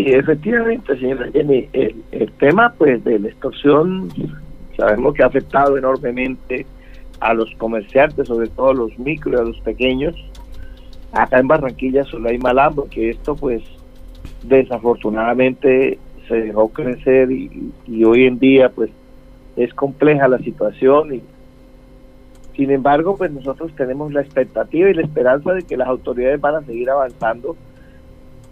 Sí, 0.00 0.06
efectivamente, 0.14 0.98
señora 0.98 1.30
Jenny, 1.30 1.68
el, 1.74 2.32
tema 2.38 2.72
pues 2.78 3.04
de 3.04 3.18
la 3.18 3.28
extorsión 3.28 4.08
sabemos 4.74 5.12
que 5.12 5.22
ha 5.22 5.26
afectado 5.26 5.76
enormemente 5.76 6.64
a 7.20 7.34
los 7.34 7.54
comerciantes, 7.56 8.26
sobre 8.26 8.48
todo 8.48 8.70
a 8.70 8.74
los 8.74 8.98
micro 8.98 9.32
y 9.32 9.36
a 9.36 9.42
los 9.42 9.60
pequeños. 9.60 10.16
Acá 11.12 11.38
en 11.38 11.48
Barranquilla 11.48 12.04
solo 12.04 12.30
hay 12.30 12.38
malambo, 12.38 12.88
que 12.88 13.10
esto 13.10 13.36
pues 13.36 13.62
desafortunadamente 14.42 15.98
se 16.28 16.34
dejó 16.34 16.70
crecer 16.70 17.30
y, 17.30 17.70
y 17.86 18.04
hoy 18.04 18.24
en 18.24 18.38
día 18.38 18.70
pues 18.70 18.88
es 19.56 19.74
compleja 19.74 20.28
la 20.28 20.38
situación 20.38 21.16
y 21.16 21.22
sin 22.56 22.70
embargo 22.70 23.18
pues 23.18 23.32
nosotros 23.32 23.70
tenemos 23.76 24.14
la 24.14 24.22
expectativa 24.22 24.88
y 24.88 24.94
la 24.94 25.02
esperanza 25.02 25.52
de 25.52 25.62
que 25.62 25.76
las 25.76 25.88
autoridades 25.88 26.40
van 26.40 26.54
a 26.54 26.62
seguir 26.62 26.88
avanzando 26.88 27.54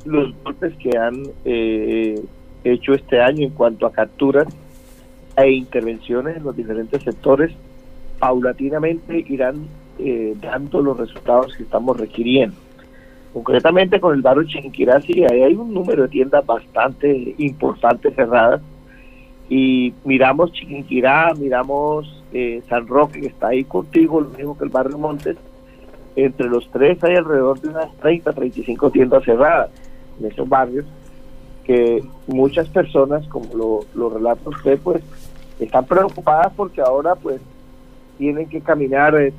los 0.08 0.34
golpes 0.42 0.74
que 0.76 0.96
han 0.96 1.22
eh, 1.44 2.20
hecho 2.64 2.94
este 2.94 3.20
año 3.20 3.46
en 3.46 3.50
cuanto 3.50 3.86
a 3.86 3.92
capturas 3.92 4.46
e 5.36 5.50
intervenciones 5.50 6.36
en 6.36 6.44
los 6.44 6.56
diferentes 6.56 7.02
sectores 7.02 7.52
paulatinamente 8.18 9.24
irán 9.28 9.66
eh, 9.98 10.34
dando 10.40 10.80
los 10.80 10.96
resultados 10.96 11.54
que 11.56 11.62
estamos 11.62 11.96
requiriendo. 11.96 12.56
Concretamente 13.32 14.00
con 14.00 14.14
el 14.14 14.22
barrio 14.22 14.44
Chinquirá 14.44 15.00
sí 15.02 15.24
ahí 15.30 15.42
hay 15.42 15.54
un 15.54 15.72
número 15.72 16.04
de 16.04 16.08
tiendas 16.08 16.44
bastante 16.44 17.34
importante 17.38 18.10
cerradas 18.12 18.60
y 19.48 19.92
miramos 20.04 20.52
Chiquinquirá, 20.52 21.32
miramos 21.38 22.22
eh, 22.32 22.62
San 22.68 22.86
Roque 22.86 23.20
que 23.20 23.28
está 23.28 23.48
ahí 23.48 23.64
contigo, 23.64 24.20
lo 24.20 24.30
mismo 24.30 24.58
que 24.58 24.64
el 24.64 24.70
barrio 24.70 24.98
Montes, 24.98 25.36
entre 26.16 26.48
los 26.48 26.68
tres 26.70 27.02
hay 27.04 27.14
alrededor 27.14 27.60
de 27.60 27.68
unas 27.68 27.94
30, 27.98 28.32
35 28.32 28.90
tiendas 28.90 29.24
cerradas 29.24 29.70
en 30.18 30.26
esos 30.26 30.48
barrios 30.48 30.84
que 31.64 32.02
muchas 32.26 32.68
personas, 32.68 33.26
como 33.28 33.54
lo, 33.54 33.80
lo 33.94 34.08
relata 34.08 34.48
usted, 34.48 34.78
pues 34.82 35.02
están 35.60 35.84
preocupadas 35.84 36.52
porque 36.56 36.80
ahora 36.80 37.14
pues 37.14 37.40
tienen 38.16 38.48
que 38.48 38.60
caminar 38.60 39.14
eh, 39.20 39.32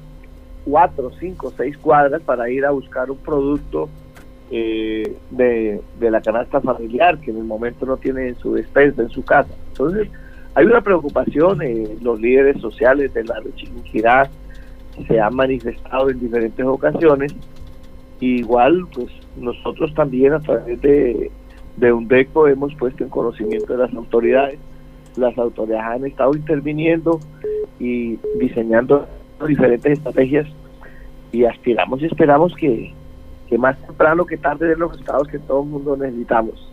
cuatro, 0.64 1.12
cinco, 1.20 1.52
seis 1.58 1.78
cuadras 1.78 2.22
para 2.22 2.50
ir 2.50 2.66
a 2.66 2.72
buscar 2.72 3.10
un 3.10 3.18
producto 3.18 3.90
eh, 4.52 5.18
de, 5.32 5.82
de, 6.00 6.12
la 6.12 6.22
canasta 6.22 6.62
familiar 6.62 7.20
que 7.20 7.32
en 7.32 7.38
el 7.38 7.44
momento 7.44 7.86
no 7.86 7.98
tiene 7.98 8.30
en 8.30 8.36
su 8.36 8.54
despensa 8.54 9.02
en 9.02 9.10
su 9.10 9.24
casa. 9.24 9.54
Entonces, 9.70 10.10
hay 10.56 10.66
una 10.66 10.82
preocupación, 10.82 11.62
eh, 11.62 11.98
los 12.02 12.20
líderes 12.20 12.60
sociales 12.60 13.14
de 13.14 13.24
la 13.24 13.42
Chiquinquirá 13.56 14.30
se 15.08 15.20
han 15.20 15.36
manifestado 15.36 16.10
en 16.10 16.20
diferentes 16.20 16.66
ocasiones, 16.66 17.34
igual 18.20 18.86
pues 18.94 19.08
nosotros 19.38 19.94
también 19.94 20.34
a 20.34 20.40
través 20.40 20.82
de, 20.82 21.32
de 21.78 21.94
UNDECO 21.94 22.48
hemos 22.48 22.74
puesto 22.76 23.04
en 23.04 23.10
conocimiento 23.10 23.74
de 23.74 23.80
las 23.80 23.94
autoridades, 23.94 24.60
las 25.16 25.38
autoridades 25.38 25.86
han 25.86 26.06
estado 26.06 26.34
interviniendo 26.36 27.20
y 27.80 28.18
diseñando 28.40 29.08
diferentes 29.48 29.94
estrategias 29.94 30.48
y 31.32 31.46
aspiramos 31.46 32.02
y 32.02 32.06
esperamos 32.06 32.54
que, 32.56 32.94
que 33.48 33.58
más 33.58 33.78
temprano 33.80 34.26
que 34.26 34.38
tarde 34.38 34.68
den 34.68 34.80
los 34.80 34.92
resultados 34.92 35.28
que 35.28 35.40
todo 35.40 35.64
el 35.64 35.70
mundo 35.70 35.96
necesitamos. 35.96 36.69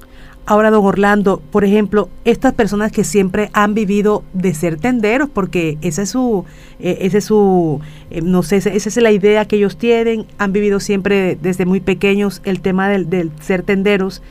Ahora, 0.48 0.70
don 0.70 0.84
Orlando, 0.84 1.42
por 1.50 1.64
ejemplo, 1.64 2.08
estas 2.24 2.54
personas 2.54 2.92
que 2.92 3.02
siempre 3.02 3.50
han 3.52 3.74
vivido 3.74 4.22
de 4.32 4.54
ser 4.54 4.78
tenderos, 4.78 5.28
porque 5.28 5.76
esa 5.80 6.02
es 6.02 6.10
su, 6.10 6.44
eh, 6.78 6.98
ese 7.00 7.18
es 7.18 7.24
su, 7.24 7.80
eh, 8.10 8.22
no 8.22 8.44
sé, 8.44 8.58
esa 8.58 8.70
es 8.70 8.96
la 8.98 9.10
idea 9.10 9.44
que 9.46 9.56
ellos 9.56 9.76
tienen, 9.76 10.24
han 10.38 10.52
vivido 10.52 10.78
siempre 10.78 11.36
desde 11.42 11.66
muy 11.66 11.80
pequeños 11.80 12.42
el 12.44 12.60
tema 12.60 12.88
del, 12.88 13.10
del 13.10 13.32
ser 13.40 13.64
tenderos. 13.64 14.22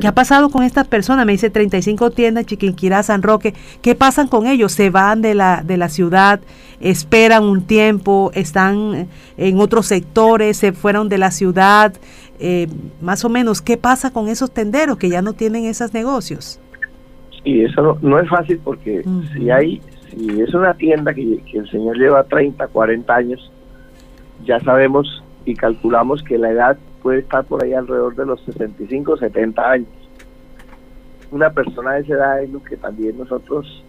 ¿Qué 0.00 0.06
ha 0.06 0.12
pasado 0.12 0.50
con 0.50 0.62
estas 0.62 0.88
personas? 0.88 1.26
Me 1.26 1.32
dice 1.32 1.50
35 1.50 2.10
tiendas, 2.10 2.46
Chiquinquirá, 2.46 3.02
San 3.02 3.22
Roque. 3.22 3.54
¿Qué 3.82 3.94
pasan 3.94 4.28
con 4.28 4.46
ellos? 4.46 4.72
¿Se 4.72 4.90
van 4.90 5.22
de 5.22 5.34
la, 5.34 5.62
de 5.64 5.76
la 5.76 5.88
ciudad? 5.88 6.40
¿Esperan 6.80 7.44
un 7.44 7.62
tiempo? 7.62 8.30
¿Están 8.34 9.08
en 9.36 9.60
otros 9.60 9.86
sectores? 9.86 10.56
¿Se 10.56 10.72
fueron 10.72 11.08
de 11.08 11.18
la 11.18 11.30
ciudad? 11.30 11.94
Eh, 12.38 12.66
más 13.00 13.24
o 13.24 13.28
menos, 13.28 13.62
¿qué 13.62 13.76
pasa 13.76 14.12
con 14.12 14.28
esos 14.28 14.50
tenderos 14.50 14.98
que 14.98 15.08
ya 15.08 15.22
no 15.22 15.32
tienen 15.32 15.64
esos 15.66 15.94
negocios? 15.94 16.60
Y 17.44 17.64
eso 17.64 17.82
no, 17.82 17.98
no 18.00 18.18
es 18.18 18.28
fácil 18.28 18.60
porque 18.64 19.02
uh 19.04 19.10
-huh. 19.10 19.32
si 19.32 19.50
hay, 19.50 19.80
si 20.10 20.40
es 20.40 20.52
una 20.54 20.74
tienda 20.74 21.12
que, 21.14 21.38
que 21.50 21.58
el 21.58 21.70
señor 21.70 21.96
lleva 21.96 22.24
30, 22.24 22.66
40 22.68 23.14
años, 23.14 23.52
ya 24.44 24.58
sabemos 24.60 25.22
y 25.44 25.54
calculamos 25.54 26.22
que 26.22 26.38
la 26.38 26.50
edad 26.50 26.78
puede 27.04 27.18
estar 27.18 27.44
por 27.44 27.62
ahí 27.62 27.74
alrededor 27.74 28.16
de 28.16 28.24
los 28.24 28.40
65, 28.46 29.18
70 29.18 29.70
años. 29.70 29.88
Una 31.30 31.50
persona 31.50 31.92
de 31.92 32.00
esa 32.00 32.14
edad 32.14 32.42
es 32.42 32.50
lo 32.50 32.64
que 32.64 32.78
también 32.78 33.18
nosotros 33.18 33.84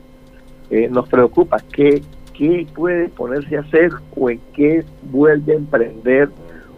eh, 0.70 0.90
nos 0.90 1.08
preocupa, 1.08 1.58
¿qué, 1.72 2.03
qué 2.34 2.68
puede 2.76 3.08
ponerse 3.08 3.56
a 3.56 3.62
hacer 3.62 3.92
o 4.18 4.30
en 4.30 4.42
qué 4.53 4.84
vuelve 5.03 5.53
a 5.53 5.56
emprender 5.56 6.30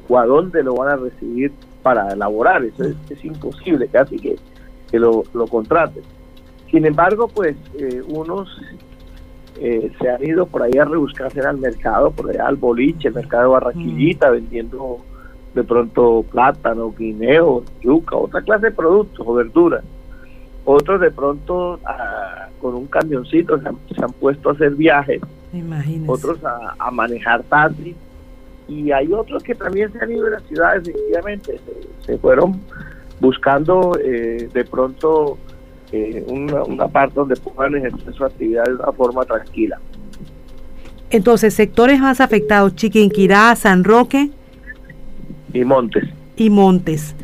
o 0.08 0.20
a 0.20 0.28
dónde 0.28 0.62
lo 0.62 0.75
van 0.75 0.90
a 0.90 0.96
recibir 0.98 1.52
para 1.81 2.14
elaborar. 2.14 2.64
Eso 2.64 2.84
es, 2.84 2.96
es 3.09 3.25
imposible 3.25 3.88
casi 3.88 4.18
que, 4.18 4.36
que 4.92 5.00
lo, 5.00 5.24
lo 5.34 5.48
contraten. 5.48 6.04
Sin 6.69 6.86
embargo, 6.86 7.30
pues 7.30 7.56
eh, 7.80 8.04
unos 8.08 8.62
eh, 9.59 9.92
se 10.00 10.09
han 10.09 10.24
ido 10.24 10.46
por 10.46 10.62
ahí 10.62 10.78
a 10.78 10.86
rebuscarse 10.86 11.40
al 11.42 11.58
mercado, 11.58 12.12
por 12.12 12.30
allá 12.30 12.46
al 12.46 12.58
boliche, 12.58 13.08
el 13.08 13.16
mercado 13.16 13.44
de 13.44 13.50
Barranquillita, 13.50 14.30
mm. 14.30 14.34
vendiendo 14.34 15.00
de 15.57 15.63
pronto 15.63 16.23
plátano, 16.31 16.94
guineo, 16.95 17.63
yuca, 17.81 18.16
otra 18.16 18.44
clase 18.44 18.68
de 18.68 18.72
productos 18.72 19.25
o 19.28 19.34
verduras. 19.34 19.84
Otros 20.66 21.01
de 21.01 21.09
pronto 21.09 21.79
a, 21.84 22.50
con 22.62 22.75
un 22.75 22.85
camioncito 22.85 23.59
se 23.59 23.68
han, 23.68 23.78
se 23.95 24.03
han, 24.03 24.12
puesto 24.12 24.50
a 24.50 24.53
hacer 24.53 24.75
viajes, 24.75 25.19
Imagínese. 25.51 26.12
otros 26.12 26.44
a, 26.44 26.75
a 26.78 26.91
manejar 26.91 27.41
taxis 27.44 27.95
y 28.68 28.91
hay 28.91 29.12
otros 29.12 29.41
que 29.41 29.56
también 29.56 29.91
se 29.94 30.00
han 30.00 30.12
ido 30.12 30.25
de 30.25 30.31
la 30.31 30.40
ciudad, 30.41 30.78
efectivamente, 30.78 31.59
se, 31.66 32.06
se 32.06 32.18
fueron 32.19 32.59
buscando 33.19 33.97
eh, 34.03 34.50
de 34.53 34.66
pronto 34.66 35.39
eh, 35.91 36.24
una, 36.28 36.63
una, 36.66 36.88
parte 36.88 37.16
donde 37.16 37.35
puedan 37.35 37.78
ejercer 37.78 38.13
su 38.13 38.24
actividad 38.24 38.66
de 38.66 38.75
una 38.75 38.91
forma 38.91 39.25
tranquila. 39.25 39.79
Entonces, 41.09 41.53
sectores 41.56 42.00
más 42.00 42.22
afectados, 42.22 42.75
Chiquinquirá, 42.75 43.56
San 43.56 43.84
Roque 43.85 44.29
y 45.53 45.63
Montes. 45.63 46.03
Y 46.35 46.50
Montes. 46.50 47.16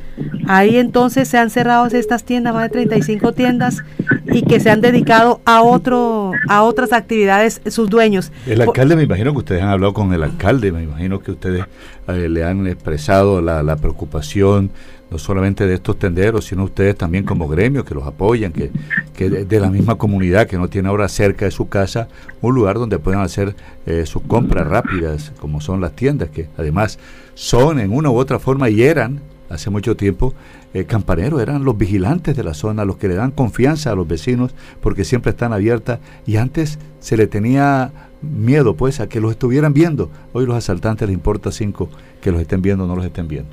Ahí 0.47 0.78
entonces 0.78 1.28
se 1.28 1.38
han 1.38 1.50
cerrado 1.50 1.85
estas 1.88 2.23
tiendas, 2.23 2.53
más 2.53 2.63
de 2.63 2.69
35 2.69 3.34
tiendas, 3.34 3.84
y 4.33 4.41
que 4.41 4.59
se 4.59 4.69
han 4.69 4.81
dedicado 4.81 5.41
a 5.45 5.61
otro 5.61 6.31
a 6.49 6.63
otras 6.63 6.91
actividades 6.91 7.61
sus 7.67 7.89
dueños. 7.89 8.31
El 8.45 8.61
alcalde, 8.61 8.95
me 8.95 9.03
imagino 9.03 9.31
que 9.31 9.39
ustedes 9.39 9.61
han 9.61 9.69
hablado 9.69 9.94
con 9.94 10.13
el 10.13 10.23
alcalde, 10.23 10.71
me 10.71 10.83
imagino 10.83 11.19
que 11.19 11.31
ustedes 11.31 11.66
eh, 12.07 12.27
le 12.29 12.44
han 12.44 12.67
expresado 12.67 13.41
la, 13.41 13.63
la, 13.63 13.75
preocupación 13.75 14.71
no 15.11 15.19
solamente 15.19 15.67
de 15.67 15.75
estos 15.75 15.99
tenderos, 15.99 16.45
sino 16.45 16.63
ustedes 16.63 16.97
también 16.97 17.23
como 17.23 17.47
gremio 17.47 17.85
que 17.85 17.94
los 17.94 18.05
apoyan, 18.05 18.51
que, 18.51 18.71
que 19.16 19.29
de, 19.29 19.45
de, 19.45 19.59
la 19.59 19.69
misma 19.69 19.95
comunidad 19.95 20.47
que 20.47 20.57
no 20.57 20.67
tiene 20.67 20.89
ahora 20.89 21.07
cerca 21.07 21.45
de 21.45 21.51
su 21.51 21.69
casa 21.69 22.07
un 22.41 22.55
lugar 22.55 22.79
donde 22.79 22.97
puedan 22.97 23.21
hacer 23.21 23.55
eh, 23.85 24.05
sus 24.07 24.23
compras 24.23 24.67
rápidas, 24.67 25.31
como 25.39 25.61
son 25.61 25.81
las 25.81 25.95
tiendas, 25.95 26.29
que 26.29 26.47
además 26.57 26.97
son 27.35 27.79
en 27.79 27.94
una 27.94 28.09
u 28.09 28.17
otra 28.17 28.39
forma 28.39 28.69
y 28.69 28.81
eran 28.81 29.21
hace 29.50 29.70
mucho 29.70 29.96
tiempo, 29.96 30.34
eh, 30.74 30.86
campaneros 30.86 31.42
eran 31.42 31.64
los 31.64 31.78
vigilantes 31.78 32.36
de 32.36 32.44
la 32.44 32.54
zona, 32.54 32.86
los 32.86 32.98
que 32.98 33.08
le 33.08 33.16
dan 33.16 33.31
confianza 33.31 33.92
a 33.92 33.96
los 33.96 34.08
vecinos 34.08 34.54
porque 34.81 35.04
siempre 35.04 35.31
están 35.31 35.54
abiertas 35.54 36.00
y 36.26 36.38
antes 36.38 36.80
se 37.00 37.18
le 37.18 37.28
tenía 37.28 37.92
miedo 38.22 38.76
pues 38.76 39.00
a 39.00 39.08
que 39.08 39.20
los 39.20 39.31
estuvieran 39.31 39.74
viendo. 39.74 40.09
Hoy 40.31 40.46
los 40.46 40.56
asaltantes 40.56 41.08
les 41.08 41.14
importa 41.16 41.52
cinco 41.52 41.90
que 42.22 42.31
los 42.31 42.42
estén 42.42 42.62
viendo 42.62 42.86
o 42.86 42.88
no 42.88 42.96
los 42.96 43.06
estén 43.06 43.28
viendo. 43.28 43.50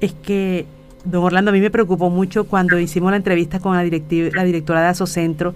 Es 0.00 0.12
que, 0.12 0.66
don 1.04 1.24
Orlando, 1.24 1.50
a 1.50 1.54
mí 1.54 1.60
me 1.60 1.70
preocupó 1.70 2.10
mucho 2.10 2.44
cuando 2.44 2.78
hicimos 2.78 3.10
la 3.10 3.16
entrevista 3.16 3.60
con 3.60 3.76
la, 3.76 3.82
la 3.82 4.44
directora 4.44 4.82
de 4.82 4.86
Asocentro 4.88 5.54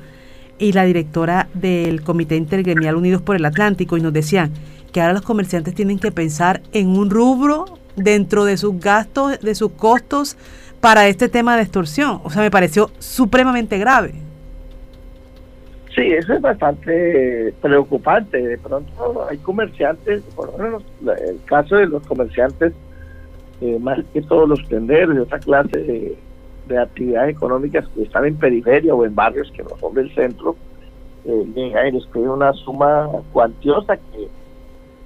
y 0.59 0.73
la 0.73 0.85
directora 0.85 1.49
del 1.55 2.03
Comité 2.03 2.37
Intergremial 2.37 2.97
Unidos 2.97 3.23
por 3.23 3.37
el 3.37 3.45
Atlántico 3.45 3.97
y 3.97 4.01
nos 4.01 4.13
decían 4.13 4.53
que 4.93 5.01
ahora 5.01 5.13
los 5.13 5.23
comerciantes 5.23 5.75
tienen 5.75 5.99
que 5.99 6.11
pensar 6.11 6.63
en 6.73 6.89
un 6.89 7.11
rubro 7.11 7.79
dentro 7.97 8.45
de 8.45 8.57
sus 8.57 8.79
gastos, 8.81 9.41
de 9.41 9.55
sus 9.55 9.73
costos 9.73 10.37
para 10.81 11.09
este 11.09 11.29
tema 11.29 11.57
de 11.57 11.63
extorsión. 11.63 12.21
O 12.23 12.31
sea, 12.31 12.43
me 12.43 12.51
pareció 12.51 12.91
supremamente 12.99 13.79
grave. 13.79 14.15
Sí, 15.95 16.03
eso 16.13 16.35
es 16.35 16.43
bastante 16.43 17.55
preocupante. 17.63 18.41
De 18.41 18.59
pronto 18.59 19.27
hay 19.29 19.39
comerciantes, 19.39 20.23
por 20.35 20.53
lo 20.53 20.59
menos 20.59 20.83
el 21.29 21.41
caso 21.47 21.77
de 21.77 21.87
los 21.87 22.07
comerciantes, 22.07 22.75
eh, 23.63 23.79
más 23.81 23.99
que 24.13 24.21
todos 24.21 24.47
los 24.47 24.69
tenderos 24.69 25.15
de 25.15 25.23
otra 25.23 25.39
clase 25.39 25.79
de, 25.79 26.19
de, 26.69 26.79
actividades 26.79 27.35
económicas 27.35 27.89
que 27.89 28.03
están 28.03 28.27
en 28.27 28.37
periferia 28.37 28.95
o 28.95 29.07
en 29.07 29.15
barrios 29.15 29.51
que 29.53 29.63
no 29.63 29.71
son 29.81 29.95
del 29.95 30.15
centro, 30.15 30.55
eh, 31.25 31.47
y 31.57 31.93
les 31.93 32.07
piden 32.07 32.29
una 32.29 32.53
suma 32.53 33.09
cuantiosa 33.33 33.97
que 33.97 34.29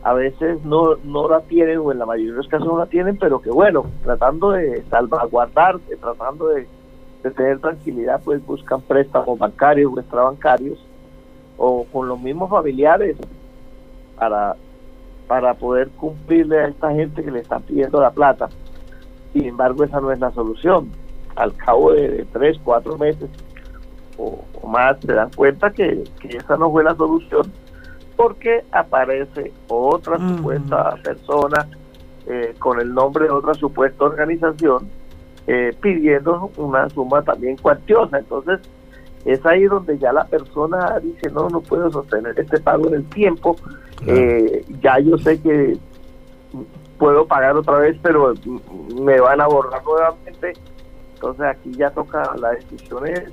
a 0.02 0.14
veces 0.14 0.64
no, 0.64 0.96
no 1.04 1.28
la 1.28 1.40
tienen 1.40 1.78
o 1.78 1.92
en 1.92 1.98
la 1.98 2.06
mayoría 2.06 2.32
de 2.32 2.38
los 2.38 2.48
casos 2.48 2.66
no 2.66 2.78
la 2.78 2.86
tienen, 2.86 3.18
pero 3.18 3.40
que 3.40 3.50
bueno, 3.50 3.84
tratando 4.02 4.52
de 4.52 4.82
salvaguardar, 4.90 5.78
tratando 6.00 6.48
de, 6.48 6.66
tener 7.36 7.58
tranquilidad, 7.60 8.22
pues 8.24 8.44
buscan 8.46 8.80
préstamos 8.80 9.38
bancarios 9.38 9.92
o 9.94 10.00
extrabancarios 10.00 10.78
o 11.58 11.84
con 11.92 12.08
los 12.08 12.18
mismos 12.18 12.48
familiares 12.48 13.14
para, 14.16 14.56
para 15.28 15.52
poder 15.52 15.90
cumplirle 15.90 16.60
a 16.60 16.68
esta 16.68 16.90
gente 16.92 17.22
que 17.22 17.30
le 17.30 17.40
están 17.40 17.60
pidiendo 17.62 18.00
la 18.00 18.10
plata. 18.10 18.48
Sin 19.34 19.44
embargo, 19.44 19.84
esa 19.84 20.00
no 20.00 20.10
es 20.10 20.18
la 20.18 20.30
solución. 20.30 20.90
Al 21.36 21.54
cabo 21.54 21.92
de, 21.92 22.26
tres, 22.32 22.58
cuatro 22.64 22.96
meses 22.96 23.28
o, 24.16 24.42
más 24.66 24.96
se 25.00 25.12
dan 25.12 25.30
cuenta 25.36 25.70
que, 25.70 26.04
esa 26.28 26.56
no 26.56 26.70
fue 26.70 26.84
la 26.84 26.94
solución 26.94 27.52
porque 28.20 28.62
aparece 28.70 29.50
otra 29.68 30.18
supuesta 30.18 30.94
persona 31.02 31.66
eh, 32.26 32.54
con 32.58 32.78
el 32.78 32.92
nombre 32.92 33.24
de 33.24 33.30
otra 33.30 33.54
supuesta 33.54 34.04
organización 34.04 34.90
eh, 35.46 35.74
pidiendo 35.80 36.50
una 36.58 36.86
suma 36.90 37.22
también 37.22 37.56
cuantiosa. 37.56 38.18
Entonces, 38.18 38.60
es 39.24 39.46
ahí 39.46 39.64
donde 39.64 39.96
ya 39.96 40.12
la 40.12 40.26
persona 40.26 40.98
dice, 41.02 41.30
no, 41.30 41.48
no 41.48 41.62
puedo 41.62 41.90
sostener 41.90 42.38
este 42.38 42.60
pago 42.60 42.88
en 42.88 42.94
el 42.96 43.04
tiempo, 43.06 43.56
eh, 44.06 44.66
ya 44.82 44.98
yo 44.98 45.16
sé 45.16 45.40
que 45.40 45.78
puedo 46.98 47.26
pagar 47.26 47.56
otra 47.56 47.78
vez, 47.78 47.96
pero 48.02 48.34
me 49.02 49.18
van 49.18 49.40
a 49.40 49.46
borrar 49.46 49.82
nuevamente. 49.82 50.52
Entonces 51.14 51.46
aquí 51.46 51.72
ya 51.72 51.88
toca 51.88 52.34
la 52.38 52.50
decisión 52.50 53.06
es, 53.06 53.32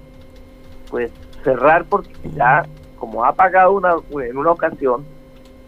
pues, 0.90 1.12
cerrar 1.44 1.84
porque 1.90 2.14
ya, 2.34 2.66
como 2.98 3.24
ha 3.24 3.34
pagado 3.34 3.74
una 3.74 3.96
en 4.24 4.38
una 4.38 4.52
ocasión, 4.52 5.06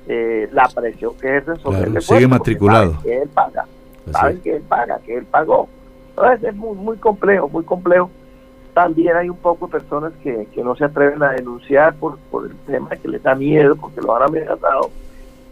eh, 0.08 0.50
la 0.52 0.68
presión 0.68 1.14
que 1.16 1.28
ejercen 1.28 1.60
sobre 1.60 1.84
él. 1.84 2.02
Sigue 2.02 2.28
matriculado. 2.28 2.98
que 3.04 3.22
él 3.22 3.30
paga, 3.30 3.66
saben 4.12 4.42
que 4.42 4.56
él 4.56 4.64
paga, 4.64 5.00
que 5.06 5.18
él 5.18 5.26
pagó. 5.26 5.70
Entonces 6.10 6.50
es 6.50 6.56
muy, 6.56 6.76
muy 6.76 6.98
complejo, 6.98 7.48
muy 7.50 7.64
complejo. 7.64 8.10
También 8.74 9.16
hay 9.16 9.30
un 9.30 9.38
poco 9.38 9.68
de 9.68 9.72
personas 9.74 10.14
que, 10.22 10.48
que 10.54 10.64
no 10.64 10.76
se 10.76 10.86
atreven 10.86 11.22
a 11.24 11.32
denunciar 11.32 11.96
por, 11.96 12.18
por 12.32 12.46
el 12.46 12.56
tema 12.66 12.90
que 12.90 13.08
les 13.08 13.22
da 13.24 13.36
miedo, 13.36 13.76
porque 13.76 14.02
lo 14.02 14.16
han 14.16 14.24
amenazado. 14.24 14.90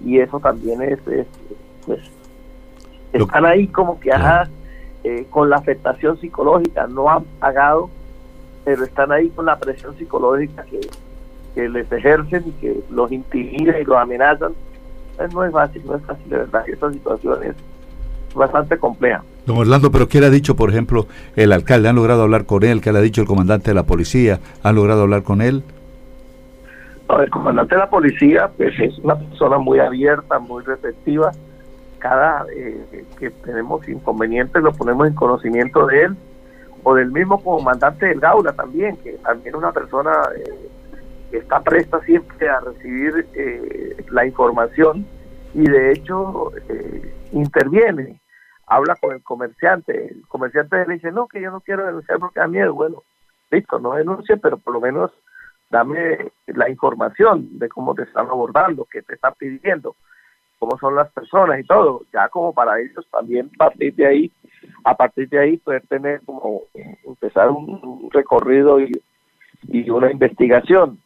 Y 0.04 0.20
eso 0.20 0.40
también 0.40 0.82
es, 0.82 1.00
pues, 1.02 1.28
están 3.14 3.46
ahí 3.46 3.68
como 3.68 4.00
que, 4.00 4.12
ajá, 4.12 4.48
eh, 5.04 5.26
con 5.30 5.50
la 5.50 5.58
afectación 5.58 6.20
psicológica, 6.20 6.88
no 6.88 7.10
han 7.10 7.24
pagado, 7.40 7.90
pero 8.66 8.84
están 8.84 9.12
ahí 9.12 9.30
con 9.30 9.46
la 9.46 9.58
presión 9.58 9.98
psicológica 9.98 10.64
que, 10.64 10.82
que 11.58 11.68
les 11.68 11.92
ejercen 11.92 12.44
y 12.46 12.52
que 12.62 12.80
los 12.92 13.12
intimidan 13.12 13.82
y 13.82 13.84
los 13.84 13.98
amenazan. 13.98 14.52
Pues, 15.16 15.34
no 15.34 15.44
es 15.44 15.52
fácil, 15.52 15.82
no 15.88 15.96
es 15.96 16.04
fácil 16.04 16.30
de 16.30 16.38
verdad. 16.38 16.64
Esta 16.68 16.92
situación 16.92 17.44
es 17.44 17.56
bastante 18.36 18.78
compleja. 18.78 19.24
Don 19.48 19.58
Orlando, 19.58 19.92
pero 19.92 20.08
¿qué 20.08 20.22
le 20.22 20.28
ha 20.28 20.30
dicho, 20.30 20.56
por 20.56 20.70
ejemplo, 20.70 21.08
el 21.36 21.52
alcalde? 21.52 21.90
¿Han 21.90 21.96
logrado 21.96 22.22
hablar 22.22 22.46
con 22.46 22.64
él? 22.64 22.80
¿Qué 22.80 22.92
le 22.92 23.00
ha 23.00 23.02
dicho 23.02 23.22
el 23.22 23.28
comandante 23.28 23.72
de 23.72 23.74
la 23.74 23.88
policía? 23.88 24.40
¿Han 24.62 24.76
logrado 24.76 25.02
hablar 25.02 25.24
con 25.24 25.42
él? 25.42 25.64
el 27.24 27.30
comandante 27.30 27.74
de 27.74 27.80
la 27.80 27.90
policía 27.90 28.52
pues 28.58 28.78
es 28.78 29.00
una 29.00 29.16
persona 29.16 29.58
muy 29.58 29.80
abierta, 29.80 30.38
muy 30.38 30.64
receptiva. 30.64 31.32
Cada 31.98 32.46
eh, 32.56 33.06
que 33.18 33.32
tenemos 33.32 33.88
inconvenientes 33.88 34.62
lo 34.62 34.74
ponemos 34.74 35.08
en 35.08 35.16
conocimiento 35.16 35.88
de 35.88 36.04
él 36.04 36.18
o 36.84 36.94
del 36.94 37.10
mismo 37.12 37.42
comandante 37.42 38.08
del 38.08 38.20
Gaula 38.20 38.52
también, 38.52 38.98
que 38.98 39.14
también 39.14 39.56
es 39.56 39.60
una 39.60 39.72
persona 39.72 40.12
eh, 40.36 40.70
está 41.32 41.62
presta 41.62 42.00
siempre 42.02 42.50
a 42.50 42.60
recibir 42.60 43.28
eh, 43.34 44.06
la 44.10 44.26
información 44.26 45.06
y 45.54 45.64
de 45.64 45.92
hecho 45.92 46.52
interviene 47.32 48.20
habla 48.68 48.96
con 48.98 49.14
el 49.14 49.24
comerciante, 49.24 50.10
el 50.12 50.28
comerciante 50.28 50.86
le 50.86 50.96
dice, 50.96 51.12
no, 51.12 51.28
que 51.28 51.42
yo 51.42 51.50
no 51.52 51.62
quiero 51.62 51.86
denunciar 51.86 52.20
porque 52.20 52.42
da 52.42 52.48
miedo, 52.48 52.74
bueno, 52.74 53.04
listo, 53.50 53.80
no 53.80 53.94
denuncie, 53.94 54.38
pero 54.38 54.58
por 54.58 54.74
lo 54.74 54.82
menos 54.82 55.12
dame 55.70 56.32
la 56.48 56.70
información 56.70 57.58
de 57.58 57.70
cómo 57.70 57.96
te 57.96 58.04
están 58.04 58.28
abordando, 58.28 58.86
qué 58.92 59.02
te 59.02 59.16
están 59.16 59.34
pidiendo, 59.38 59.96
cómo 60.60 60.78
son 60.80 60.96
las 60.96 61.10
personas 61.14 61.60
y 61.60 61.64
todo, 61.64 62.04
ya 62.12 62.28
como 62.28 62.54
para 62.54 62.80
ellos 62.80 63.08
también 63.10 63.50
partir 63.58 63.96
de 63.96 64.06
ahí, 64.06 64.32
a 64.84 64.96
partir 64.96 65.30
de 65.30 65.40
ahí 65.40 65.58
poder 65.58 65.88
tener 65.88 66.22
como 66.26 66.64
empezar 67.06 67.50
un, 67.50 68.10
recorrido 68.12 68.82
y, 68.82 68.92
y 69.64 69.90
una 69.90 70.12
investigación. 70.12 71.00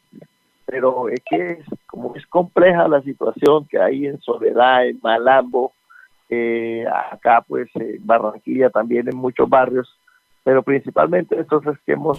Pero 0.72 1.10
es 1.10 1.20
que 1.28 1.58
como 1.86 2.16
es 2.16 2.26
compleja 2.28 2.88
la 2.88 3.02
situación 3.02 3.66
que 3.66 3.78
hay 3.78 4.06
en 4.06 4.18
Soledad, 4.22 4.86
en 4.86 4.98
Malambo, 5.02 5.72
eh, 6.30 6.86
acá 7.10 7.44
pues 7.46 7.68
en 7.74 8.06
Barranquilla 8.06 8.70
también 8.70 9.06
en 9.06 9.18
muchos 9.18 9.46
barrios, 9.50 9.86
pero 10.42 10.62
principalmente 10.62 11.38
estos 11.38 11.66
esquemas 11.66 12.16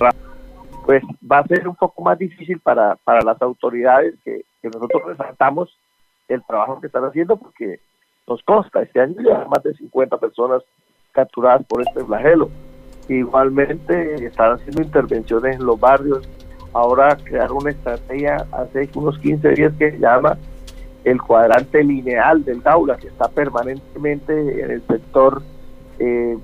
pues 0.86 1.02
va 1.30 1.40
a 1.40 1.48
ser 1.48 1.68
un 1.68 1.76
poco 1.76 2.04
más 2.04 2.20
difícil 2.20 2.60
para, 2.60 2.96
para 2.98 3.24
las 3.24 3.42
autoridades 3.42 4.14
que, 4.24 4.46
nosotros 4.62 5.04
resaltamos 5.08 5.76
el 6.28 6.44
trabajo 6.44 6.80
que 6.80 6.88
están 6.88 7.06
haciendo 7.06 7.38
porque 7.38 7.80
nos 8.28 8.42
consta, 8.44 8.84
este 8.84 9.02
año 9.02 9.16
ya 9.28 9.46
más 9.46 9.64
de 9.64 9.74
50 9.74 10.16
personas 10.20 10.62
capturadas 11.12 11.66
por 11.66 11.82
este 11.82 12.06
flagelo. 12.06 12.50
Igualmente 13.10 14.26
están 14.26 14.54
haciendo 14.54 14.84
intervenciones 14.84 15.56
en 15.56 15.66
los 15.66 15.80
barrios, 15.80 16.30
ahora 16.74 17.18
crearon 17.24 17.58
una 17.58 17.72
estrategia 17.72 18.46
hace 18.52 18.90
unos 18.96 19.18
15 19.20 19.50
días 19.50 19.74
que 19.78 19.92
se 19.92 20.00
llama 20.00 20.38
el 21.04 21.22
cuadrante 21.22 21.84
lineal 21.84 22.44
del 22.44 22.62
Gaula, 22.62 22.98
que 22.98 23.08
está 23.08 23.28
permanentemente 23.28 24.64
en 24.64 24.72
el 24.72 24.82
sector 24.88 25.42
eh, 26.00 26.38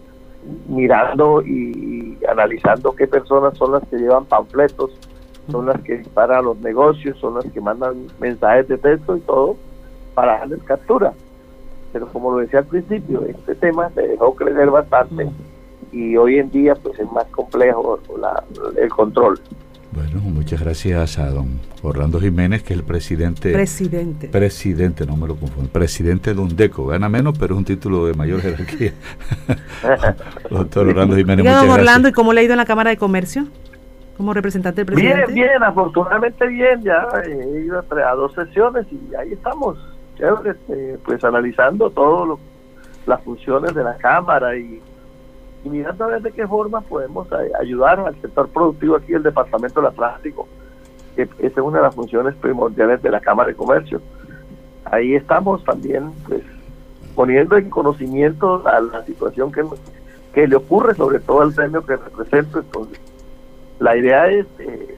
mirando 0.67 1.41
y 1.41 2.17
analizando 2.29 2.93
qué 2.93 3.07
personas 3.07 3.57
son 3.57 3.73
las 3.73 3.87
que 3.87 3.97
llevan 3.97 4.25
panfletos, 4.25 4.91
son 5.49 5.65
las 5.65 5.81
que 5.81 5.97
disparan 5.97 6.45
los 6.45 6.57
negocios, 6.59 7.17
son 7.19 7.35
las 7.35 7.45
que 7.45 7.61
mandan 7.61 8.07
mensajes 8.19 8.67
de 8.67 8.77
texto 8.77 9.17
y 9.17 9.21
todo 9.21 9.55
para 10.13 10.39
darles 10.39 10.63
captura. 10.63 11.13
Pero 11.91 12.07
como 12.07 12.31
lo 12.31 12.37
decía 12.37 12.59
al 12.59 12.65
principio, 12.65 13.23
este 13.23 13.55
tema 13.55 13.89
se 13.91 14.01
dejó 14.01 14.35
crecer 14.35 14.69
bastante 14.69 15.29
y 15.91 16.15
hoy 16.17 16.37
en 16.37 16.51
día 16.51 16.75
pues 16.75 16.99
es 16.99 17.11
más 17.11 17.25
complejo 17.27 17.99
el 18.77 18.89
control. 18.89 19.39
Bueno, 19.91 20.21
muchas 20.21 20.61
gracias 20.61 21.17
a 21.17 21.31
don 21.31 21.59
Orlando 21.81 22.19
Jiménez, 22.19 22.61
que 22.61 22.73
es 22.73 22.79
el 22.79 22.85
presidente. 22.85 23.51
Presidente. 23.51 24.27
Presidente, 24.27 25.05
no 25.05 25.17
me 25.17 25.27
lo 25.27 25.35
confundo. 25.35 25.69
Presidente 25.71 26.33
de 26.33 26.39
UNDECO. 26.39 26.85
Gana 26.85 27.09
menos, 27.09 27.37
pero 27.39 27.55
es 27.55 27.57
un 27.57 27.65
título 27.65 28.05
de 28.05 28.13
mayor 28.13 28.41
jerarquía. 28.41 28.93
Doctor 30.49 30.89
Orlando 30.89 31.15
Jiménez, 31.15 31.43
muchas 31.43 31.61
don 31.61 31.71
Orlando, 31.71 32.07
¿y 32.07 32.11
cómo 32.11 32.33
le 32.33 32.41
ha 32.41 32.43
ido 32.43 32.53
en 32.53 32.57
la 32.57 32.65
Cámara 32.65 32.91
de 32.91 32.97
Comercio? 32.97 33.47
Como 34.15 34.33
representante 34.33 34.83
del 34.83 34.85
presidente. 34.85 35.33
Bien, 35.33 35.47
bien, 35.49 35.63
afortunadamente 35.63 36.47
bien. 36.47 36.83
Ya 36.83 37.07
he 37.25 37.61
ido 37.61 37.79
a, 37.79 38.15
dos 38.15 38.33
sesiones 38.33 38.85
y 38.91 39.15
ahí 39.15 39.33
estamos. 39.33 39.77
Este, 40.19 40.99
pues 41.05 41.23
analizando 41.23 41.89
todo 41.89 42.37
las 43.07 43.23
funciones 43.23 43.73
de 43.73 43.83
la 43.83 43.95
Cámara 43.97 44.55
y 44.55 44.81
y 45.63 45.69
mirando 45.69 46.05
a 46.05 46.07
ver 46.07 46.21
de 46.21 46.31
qué 46.31 46.47
forma 46.47 46.81
podemos 46.81 47.27
ayudar 47.59 47.99
al 47.99 48.19
sector 48.21 48.47
productivo 48.49 48.95
aquí 48.95 49.13
del 49.13 49.23
Departamento 49.23 49.81
del 49.81 49.89
Atlántico, 49.89 50.47
que 51.15 51.23
esa 51.23 51.37
es 51.39 51.57
una 51.57 51.79
de 51.79 51.83
las 51.83 51.95
funciones 51.95 52.35
primordiales 52.35 53.01
de 53.01 53.09
la 53.09 53.19
Cámara 53.19 53.49
de 53.49 53.55
Comercio. 53.55 54.01
Ahí 54.85 55.15
estamos 55.15 55.63
también 55.63 56.11
pues 56.27 56.43
poniendo 57.15 57.57
en 57.57 57.69
conocimiento 57.69 58.65
a 58.65 58.79
la 58.79 59.03
situación 59.05 59.51
que, 59.51 59.63
que 60.33 60.47
le 60.47 60.55
ocurre, 60.55 60.95
sobre 60.95 61.19
todo 61.19 61.41
al 61.41 61.51
gremio 61.51 61.85
que 61.85 61.97
represento. 61.97 62.59
Entonces, 62.59 62.99
la 63.79 63.97
idea 63.97 64.27
es 64.27 64.45
eh, 64.59 64.97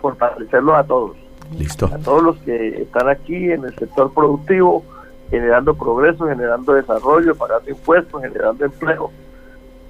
fortalecerlo 0.00 0.74
a 0.74 0.82
todos. 0.84 1.16
Listo. 1.56 1.86
A 1.86 1.98
todos 1.98 2.22
los 2.22 2.38
que 2.38 2.82
están 2.82 3.08
aquí 3.08 3.52
en 3.52 3.64
el 3.64 3.74
sector 3.76 4.12
productivo, 4.12 4.84
generando 5.30 5.74
progreso, 5.74 6.26
generando 6.26 6.72
desarrollo, 6.72 7.34
pagando 7.36 7.70
impuestos, 7.70 8.20
generando 8.20 8.64
empleo 8.64 9.10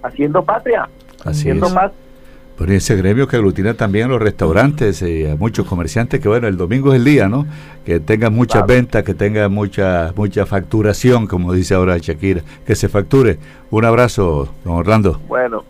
haciendo 0.02 0.44
patria, 0.44 0.88
haciendo 1.24 1.72
paz. 1.72 1.92
Por 2.56 2.70
ese 2.70 2.94
gremio 2.94 3.26
que 3.26 3.36
aglutina 3.36 3.72
también 3.72 4.06
a 4.06 4.08
los 4.08 4.20
restaurantes 4.20 5.00
y 5.00 5.26
a 5.26 5.34
muchos 5.34 5.66
comerciantes 5.66 6.20
que 6.20 6.28
bueno, 6.28 6.46
el 6.46 6.58
domingo 6.58 6.92
es 6.92 6.98
el 6.98 7.04
día, 7.04 7.26
¿no? 7.26 7.46
Que 7.86 8.00
tengan 8.00 8.34
muchas 8.34 8.66
ventas, 8.66 9.02
que 9.02 9.14
tengan 9.14 9.50
mucha 9.50 10.12
mucha 10.14 10.44
facturación, 10.44 11.26
como 11.26 11.54
dice 11.54 11.74
ahora 11.74 11.96
Shakira, 11.96 12.42
que 12.66 12.74
se 12.74 12.90
facture. 12.90 13.38
Un 13.70 13.86
abrazo, 13.86 14.52
don 14.62 14.74
Orlando. 14.74 15.20
Bueno, 15.26 15.64